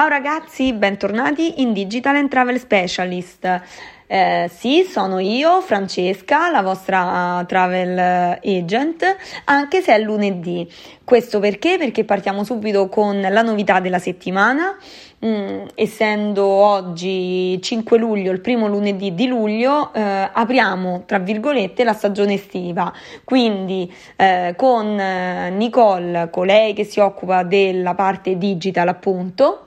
[0.00, 3.60] Ciao ragazzi, bentornati in Digital and Travel Specialist.
[4.06, 9.04] Eh, sì, sono io, Francesca, la vostra travel agent,
[9.44, 10.66] anche se è lunedì.
[11.04, 11.76] Questo perché?
[11.76, 14.74] Perché partiamo subito con la novità della settimana.
[15.22, 21.92] Mm, essendo oggi 5 luglio, il primo lunedì di luglio, eh, apriamo tra virgolette la
[21.92, 22.90] stagione estiva.
[23.22, 29.66] Quindi eh, con eh, Nicole, colei che si occupa della parte digital, appunto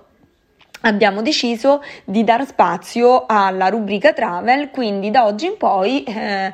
[0.86, 6.54] abbiamo deciso di dar spazio alla rubrica travel, quindi da oggi in poi, eh,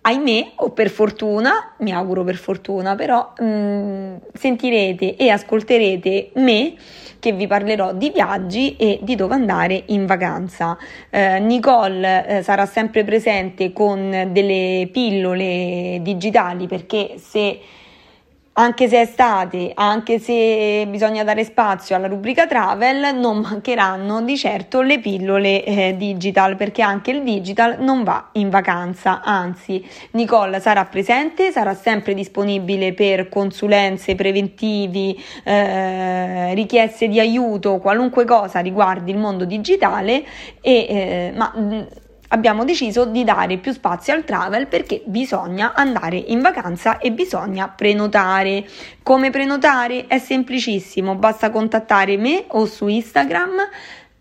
[0.00, 6.74] ahimè o per fortuna, mi auguro per fortuna, però mh, mm, sentirete e ascolterete me
[7.20, 10.76] che vi parlerò di viaggi e di dove andare in vacanza.
[11.08, 17.60] Eh, Nicole eh, sarà sempre presente con delle pillole digitali perché se
[18.54, 24.36] anche se è estate, anche se bisogna dare spazio alla rubrica travel, non mancheranno di
[24.36, 30.60] certo le pillole eh, digital, perché anche il digital non va in vacanza, anzi Nicole
[30.60, 39.12] sarà presente, sarà sempre disponibile per consulenze preventivi, eh, richieste di aiuto, qualunque cosa riguardi
[39.12, 40.24] il mondo digitale,
[40.60, 41.54] e, eh, ma
[42.32, 47.68] abbiamo deciso di dare più spazio al travel perché bisogna andare in vacanza e bisogna
[47.68, 48.64] prenotare.
[49.02, 50.06] Come prenotare?
[50.06, 53.68] È semplicissimo, basta contattare me o su Instagram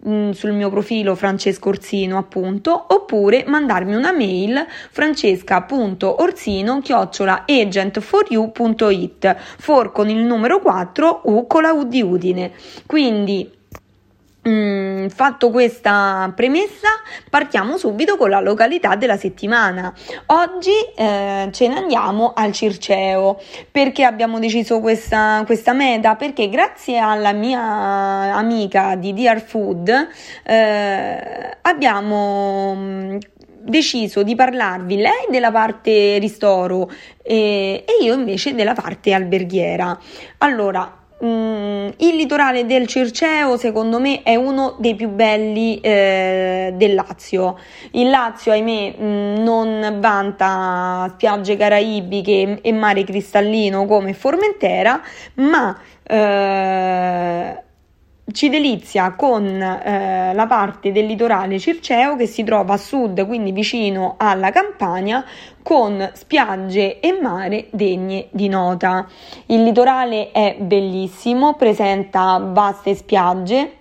[0.07, 9.91] mm, sul mio profilo Francesco Orsino appunto oppure mandarmi una mail francesca.orsino chiocciola agent4u.it for
[9.91, 12.51] con il numero 4 u con la u di Udine
[12.85, 13.59] quindi
[14.47, 16.89] Mm, fatto questa premessa,
[17.29, 19.93] partiamo subito con la località della settimana.
[20.27, 23.39] Oggi eh, ce ne andiamo al Circeo.
[23.71, 26.15] Perché abbiamo deciso questa, questa meta?
[26.15, 27.61] Perché grazie alla mia
[28.35, 30.07] amica di DR Food
[30.43, 33.17] eh, abbiamo mm,
[33.63, 36.89] deciso di parlarvi lei della parte ristoro
[37.21, 39.97] e, e io invece della parte alberghiera.
[40.39, 46.95] Allora, Mm, il litorale del Circeo secondo me è uno dei più belli eh, del
[46.95, 47.59] Lazio.
[47.91, 54.99] Il Lazio, ahimè, mm, non vanta spiagge caraibiche e mare cristallino come Formentera,
[55.35, 56.15] ma eh,
[58.31, 63.51] ci delizia con eh, la parte del litorale circeo che si trova a sud, quindi
[63.51, 65.23] vicino alla Campania,
[65.61, 69.07] con spiagge e mare degne di nota.
[69.47, 73.75] Il litorale è bellissimo, presenta vaste spiagge.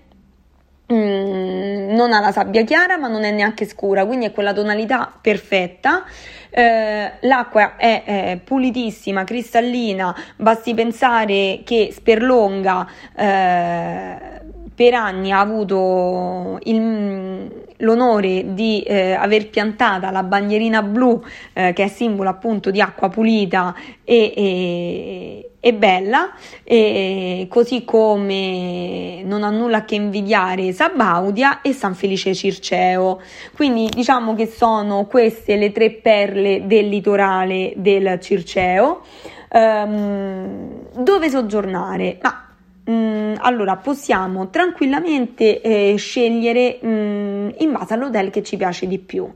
[0.92, 5.12] Mm, non ha la sabbia chiara ma non è neanche scura quindi è quella tonalità
[5.20, 6.02] perfetta
[6.50, 14.39] eh, l'acqua è, è, pulitissima, cristallina, basti pensare che Sperlonga eh,
[14.80, 21.84] per anni ha avuto il, l'onore di eh, aver piantata la bagnierina blu eh, che
[21.84, 26.30] è simbolo appunto di acqua pulita e, e, e bella
[26.64, 33.20] e, così come non ha nulla a che invidiare Sabaudia e San Felice Circeo
[33.54, 39.02] quindi diciamo che sono queste le tre perle del litorale del Circeo
[39.50, 42.18] um, dove soggiornare?
[42.22, 42.49] Ma
[42.90, 49.30] Mm, allora possiamo tranquillamente eh, scegliere mm, in base all'hotel che ci piace di più.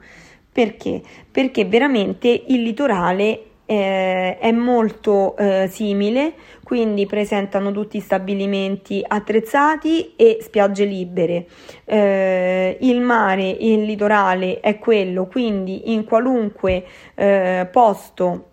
[0.51, 1.01] Perché?
[1.31, 10.39] Perché veramente il litorale eh, è molto eh, simile, quindi presentano tutti stabilimenti attrezzati e
[10.41, 11.47] spiagge libere.
[11.85, 18.49] Eh, il mare, il litorale è quello, quindi in qualunque eh, posto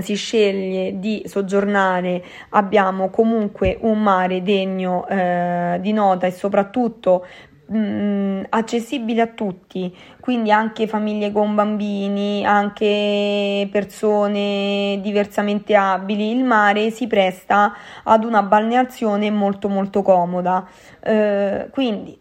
[0.00, 2.22] si sceglie di soggiornare.
[2.50, 7.26] Abbiamo comunque un mare degno eh, di nota e soprattutto
[7.66, 16.44] mh, mm, accessibile a tutti, quindi anche famiglie con bambini, anche persone diversamente abili, il
[16.44, 17.72] mare si presta
[18.04, 20.68] ad una balneazione molto molto comoda.
[21.02, 22.18] Eh, quindi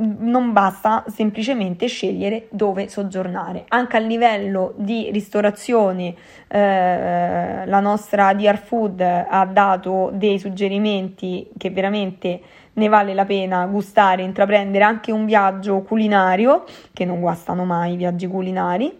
[0.00, 3.64] non basta semplicemente scegliere dove soggiornare.
[3.68, 6.14] Anche a livello di ristorazione,
[6.48, 12.40] eh, la nostra DR Food ha dato dei suggerimenti che veramente
[12.72, 17.96] ne vale la pena gustare, intraprendere anche un viaggio culinario, che non guastano mai i
[17.96, 18.98] viaggi culinari.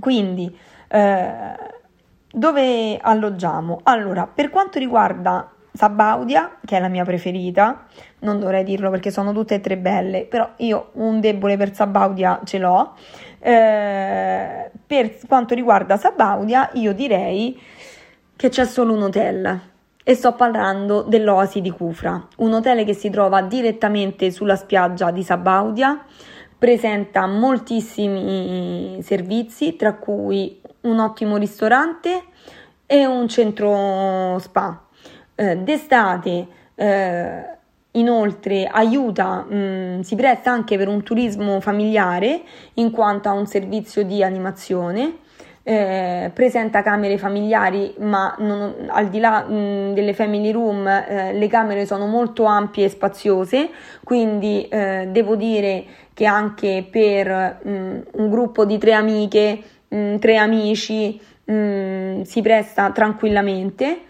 [0.00, 0.56] Quindi,
[0.88, 1.76] eh,
[2.30, 3.80] dove alloggiamo?
[3.82, 7.86] Allora, per quanto riguarda Sabaudia, che è la mia preferita,
[8.20, 12.40] non dovrei dirlo perché sono tutte e tre belle, però io un debole per Sabaudia
[12.42, 12.94] ce l'ho.
[13.38, 17.56] Eh, per quanto riguarda Sabaudia, io direi
[18.34, 19.60] che c'è solo un hotel
[20.02, 25.22] e sto parlando dell'Oasi di Cufra, un hotel che si trova direttamente sulla spiaggia di
[25.22, 26.04] Sabaudia,
[26.58, 32.24] presenta moltissimi servizi, tra cui un ottimo ristorante
[32.84, 34.82] e un centro spa.
[35.40, 37.42] Eh, d'estate eh,
[37.92, 42.40] inoltre aiuta, mh, mm, si presta anche per un turismo familiare
[42.74, 45.18] in quanto ha un servizio di animazione.
[45.62, 51.32] Eh, presenta camere familiari, ma non, al di là mh, mm, delle family room eh,
[51.32, 53.68] le camere sono molto ampie e spaziose,
[54.02, 60.16] quindi eh, devo dire che anche per mh, mm, un gruppo di tre amiche, mh,
[60.16, 64.00] tre amici, si presta tranquillamente.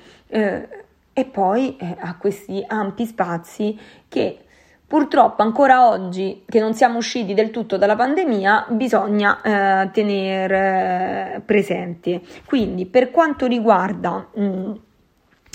[1.19, 3.76] E poi eh, a questi ampi spazi
[4.06, 4.38] che
[4.87, 11.41] purtroppo ancora oggi che non siamo usciti del tutto dalla pandemia bisogna eh, tenere eh,
[11.41, 12.20] presente.
[12.44, 14.73] Quindi per quanto riguarda mh, mm,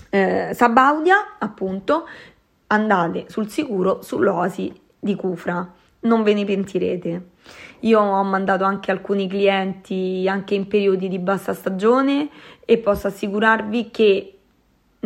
[0.09, 2.09] eh, Sabaudia, appunto,
[2.67, 5.65] andate sul sicuro sull'oasi di Cufra,
[6.01, 7.27] non ve ne pentirete.
[7.79, 12.27] Io ho mandato anche alcuni clienti anche in periodi di bassa stagione
[12.65, 14.32] e posso assicurarvi che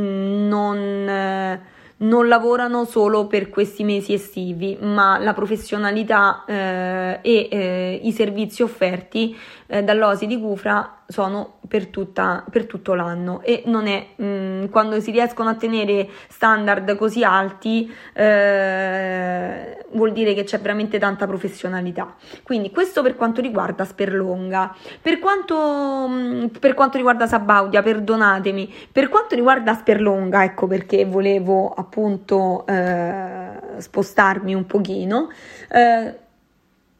[0.01, 1.61] non, eh,
[1.97, 8.61] non lavorano solo per questi mesi estivi, ma la professionalità eh, e eh, i servizi
[8.61, 9.35] offerti
[9.67, 13.41] eh, dall'Osi di Cufra sono per, tutta, per tutto l'anno.
[13.41, 20.11] E non è mh, mm, quando si riescono a tenere standard così alti eh, vuol
[20.11, 22.15] dire che c'è veramente tanta professionalità.
[22.43, 24.75] Quindi questo per quanto riguarda Sperlonga.
[25.01, 28.73] Per quanto, mh, mm, per quanto riguarda Sabaudia perdonatemi.
[28.91, 35.29] Per quanto riguarda Sperlonga ecco perché volevo appunto eh, spostarmi un pochino
[35.69, 36.25] eh,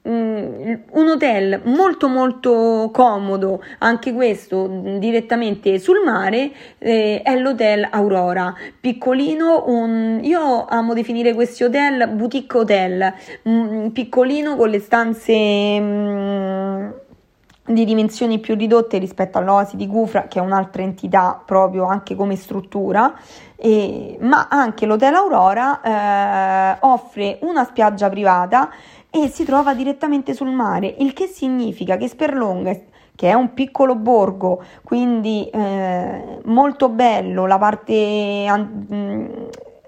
[0.08, 4.68] un hotel molto molto comodo, anche questo
[4.98, 12.60] direttamente sul mare, eh, è l'hotel Aurora, piccolino, un, io amo definire questi hotel boutique
[12.60, 13.14] hotel,
[13.44, 15.80] mh, mm, piccolino con le stanze...
[15.80, 16.57] Mh, mm,
[17.68, 22.36] di dimensioni più ridotte rispetto all'Oasi di Gufra, che è un'altra entità proprio anche come
[22.36, 23.14] struttura,
[23.56, 28.70] e, ma anche l'Hotel Aurora eh, offre una spiaggia privata
[29.10, 32.76] e si trova direttamente sul mare, il che significa che Sperlonga,
[33.16, 39.26] che è un piccolo borgo, quindi eh, molto bello, la parte, mm,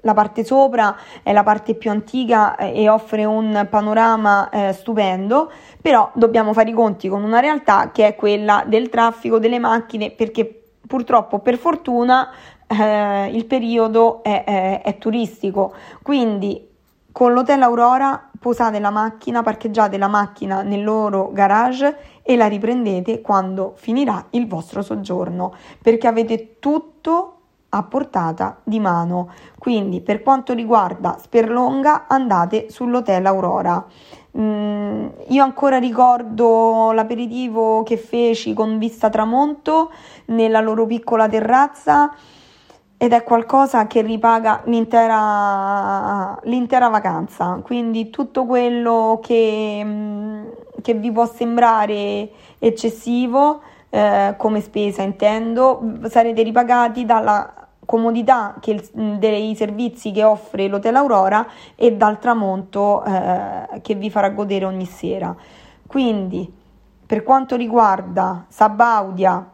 [0.01, 5.51] la parte sopra è la parte più antica eh, e offre un panorama eh, stupendo,
[5.81, 10.11] però dobbiamo fare i conti con una realtà che è quella del traffico delle macchine
[10.11, 12.29] perché purtroppo per fortuna
[12.67, 16.67] eh, il periodo è, è, è turistico, quindi
[17.11, 23.21] con l'Hotel Aurora posate la macchina, parcheggiate la macchina nel loro garage e la riprendete
[23.21, 27.38] quando finirà il vostro soggiorno, perché avete tutto
[27.69, 29.29] a portata di mano.
[29.57, 33.85] Quindi per quanto riguarda Sperlonga andate sull'Hotel Aurora.
[34.37, 39.91] Mm, io ancora ricordo l'aperitivo che feci con vista tramonto
[40.25, 42.13] nella loro piccola terrazza
[43.01, 47.59] ed è qualcosa che ripaga l'intera, l'intera vacanza.
[47.63, 50.47] Quindi tutto quello che, mm,
[50.81, 57.58] che vi può sembrare eccessivo eh, come spesa, intendo, sarete ripagati dalla
[57.89, 64.29] comodità che, dei servizi che offre l'Hotel Aurora e dal tramonto eh, che vi farà
[64.29, 65.35] godere ogni sera.
[65.87, 66.53] Quindi,
[67.03, 69.53] per quanto riguarda Sabaudia,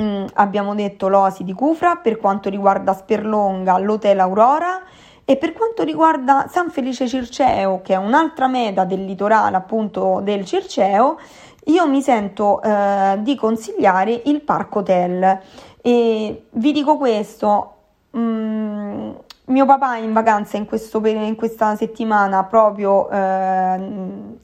[0.00, 4.80] Mm, abbiamo detto l'Oasi di Cufra, per quanto riguarda Sperlonga l'Hotel Aurora
[5.22, 10.46] e per quanto riguarda San Felice Circeo, che è un'altra meta del litorale appunto del
[10.46, 11.18] Circeo,
[11.66, 15.40] io mi sento eh, di consigliare il Parco Hotel.
[15.82, 17.74] E vi dico questo,
[18.16, 19.10] mm,
[19.46, 23.10] mio papà è in vacanza in, questo, in questa settimana proprio...
[23.10, 24.40] Eh,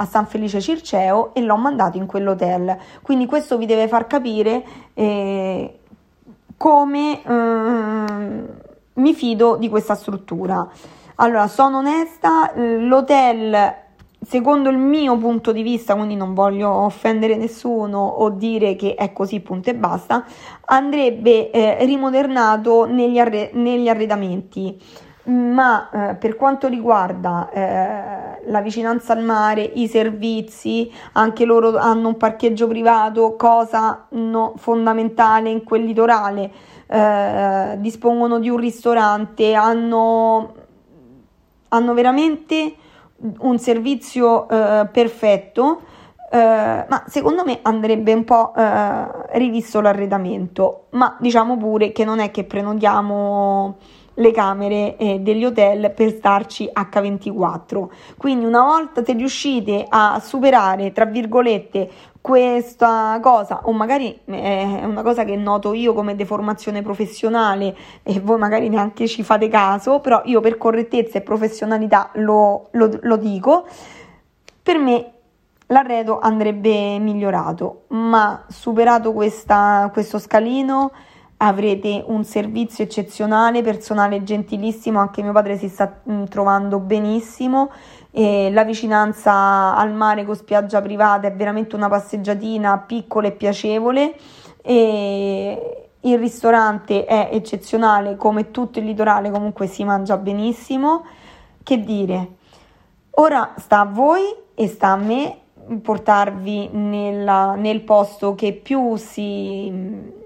[0.00, 2.76] a San Felice Circeo e l'ho mandato in quell'hotel.
[3.02, 5.78] Quindi questo vi deve far capire eh,
[6.56, 8.42] come eh,
[8.94, 10.68] mi fido di questa struttura.
[11.16, 13.74] Allora, sono onesta, l'hotel
[14.28, 19.10] secondo il mio punto di vista, quindi non voglio offendere nessuno o dire che è
[19.14, 20.22] così, punto e basta,
[20.66, 24.78] andrebbe eh, rimodernato negli, arre- negli arredamenti.
[25.24, 32.08] Ma eh, per quanto riguarda eh, la vicinanza al mare, i servizi, anche loro hanno
[32.08, 36.50] un parcheggio privato, cosa no, fondamentale in quel litorale,
[36.86, 40.54] eh, dispongono di un ristorante, hanno,
[41.68, 42.74] hanno veramente
[43.38, 45.82] un servizio eh, perfetto
[46.30, 52.18] Uh, ma secondo me andrebbe un po' uh, rivisto l'arredamento, ma diciamo pure che non
[52.18, 53.78] è che prenotiamo
[54.18, 57.88] le camere eh, degli hotel per starci H24.
[58.16, 61.90] Quindi una volta se riuscite a superare, tra virgolette,
[62.28, 68.36] questa cosa, o magari è una cosa che noto io come deformazione professionale e voi
[68.36, 73.66] magari neanche ci fate caso, però io per correttezza e professionalità lo, lo, lo dico,
[74.62, 75.12] per me
[75.68, 80.92] l'arredo andrebbe migliorato, ma superato questa, questo scalino
[81.38, 87.70] avrete un servizio eccezionale, personale gentilissimo, anche mio padre si sta mm, trovando benissimo,
[88.10, 94.14] e la vicinanza al mare con spiaggia privata è veramente una passeggiatina piccola e piacevole.
[94.62, 101.04] E il ristorante è eccezionale come tutto il litorale comunque si mangia benissimo.
[101.62, 102.28] Che dire?
[103.10, 104.22] Ora sta a voi
[104.54, 105.38] e sta a me
[105.82, 110.16] portarvi nella, nel posto che più si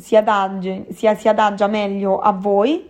[0.00, 2.88] si, adaggi, si, si adagia meglio a voi,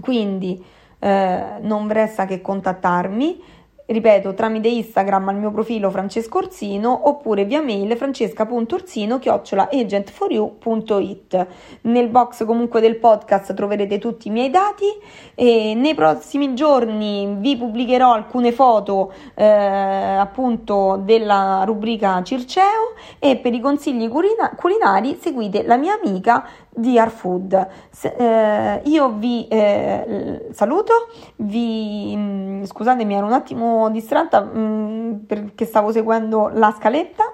[0.00, 0.64] quindi
[0.98, 3.42] eh, non resta che contattarmi
[3.86, 11.46] ripeto, tramite Instagram al mio profilo Francesco Orsino oppure via mail francesca.orsino chiocciola agentforyou.it.
[11.82, 14.86] Nel box comunque del podcast troverete tutti i miei dati
[15.34, 23.52] e nei prossimi giorni vi pubblicherò alcune foto eh, appunto della rubrica Circeo e per
[23.52, 27.68] i consigli culina- culinari seguite la mia amica DR Food.
[28.00, 30.92] Eh, io vi eh, saluto,
[31.36, 37.24] vi, mh, mm, ero un attimo distratta mh, mm, perché stavo seguendo la scaletta.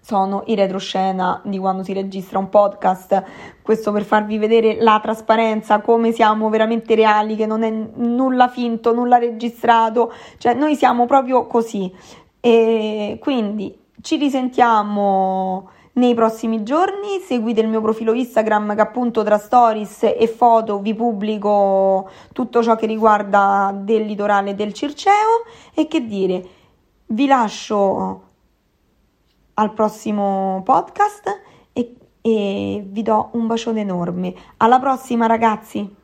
[0.00, 3.22] Sono in retroscena di quando si registra un podcast,
[3.60, 8.94] questo per farvi vedere la trasparenza, come siamo veramente reali, che non è nulla finto,
[8.94, 11.94] nulla registrato, cioè noi siamo proprio così.
[12.40, 15.68] E quindi ci risentiamo
[15.98, 17.18] nei prossimi giorni.
[17.20, 22.76] Seguite il mio profilo Instagram che appunto tra stories e foto vi pubblico tutto ciò
[22.76, 26.48] che riguarda del litorale del Circeo e che dire,
[27.06, 28.22] vi lascio
[29.54, 31.40] al prossimo podcast
[31.72, 34.34] e, e vi do un bacione enorme.
[34.58, 35.96] Alla prossima ragazzi!